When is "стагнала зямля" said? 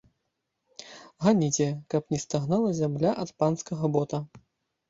2.25-3.15